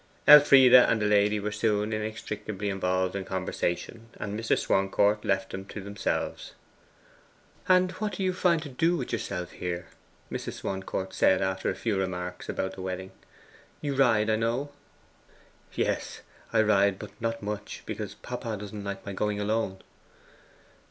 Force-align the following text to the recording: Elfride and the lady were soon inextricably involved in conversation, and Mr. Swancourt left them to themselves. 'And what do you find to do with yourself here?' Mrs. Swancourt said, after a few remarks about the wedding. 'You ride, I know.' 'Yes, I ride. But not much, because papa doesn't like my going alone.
Elfride 0.25 0.73
and 0.73 0.99
the 0.99 1.05
lady 1.05 1.39
were 1.39 1.51
soon 1.51 1.93
inextricably 1.93 2.69
involved 2.71 3.15
in 3.15 3.23
conversation, 3.23 4.09
and 4.19 4.33
Mr. 4.33 4.57
Swancourt 4.57 5.23
left 5.23 5.51
them 5.51 5.63
to 5.65 5.79
themselves. 5.79 6.53
'And 7.69 7.91
what 7.91 8.13
do 8.13 8.23
you 8.23 8.33
find 8.33 8.63
to 8.63 8.69
do 8.69 8.97
with 8.97 9.13
yourself 9.13 9.51
here?' 9.51 9.85
Mrs. 10.31 10.53
Swancourt 10.53 11.13
said, 11.13 11.43
after 11.43 11.69
a 11.69 11.75
few 11.75 11.97
remarks 11.99 12.49
about 12.49 12.73
the 12.73 12.81
wedding. 12.81 13.11
'You 13.79 13.93
ride, 13.93 14.31
I 14.31 14.37
know.' 14.37 14.71
'Yes, 15.75 16.21
I 16.51 16.63
ride. 16.63 16.97
But 16.97 17.11
not 17.21 17.43
much, 17.43 17.83
because 17.85 18.15
papa 18.15 18.57
doesn't 18.57 18.83
like 18.83 19.05
my 19.05 19.13
going 19.13 19.39
alone. 19.39 19.83